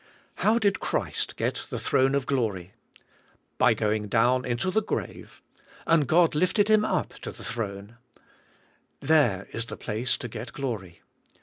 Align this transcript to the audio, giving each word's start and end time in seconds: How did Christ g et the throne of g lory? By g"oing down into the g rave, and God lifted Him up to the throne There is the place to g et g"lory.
How 0.37 0.57
did 0.57 0.79
Christ 0.79 1.35
g 1.37 1.43
et 1.43 1.67
the 1.69 1.77
throne 1.77 2.15
of 2.15 2.25
g 2.25 2.33
lory? 2.33 2.73
By 3.59 3.75
g"oing 3.75 4.09
down 4.09 4.45
into 4.45 4.71
the 4.71 4.81
g 4.81 4.95
rave, 4.95 5.43
and 5.85 6.07
God 6.07 6.33
lifted 6.33 6.69
Him 6.71 6.83
up 6.83 7.09
to 7.21 7.31
the 7.31 7.43
throne 7.43 7.97
There 8.99 9.47
is 9.51 9.65
the 9.65 9.77
place 9.77 10.17
to 10.17 10.27
g 10.27 10.39
et 10.39 10.53
g"lory. 10.55 11.03